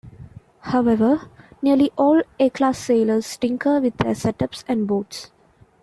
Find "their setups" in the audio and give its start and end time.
3.97-4.63